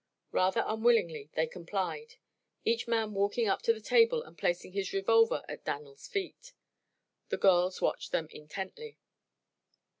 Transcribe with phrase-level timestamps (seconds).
[0.31, 2.15] Rather unwillingly they complied,
[2.65, 6.53] each man walking up to the table and placing his revolver at Dan'l's feet.
[7.29, 8.97] The girls watched them intently.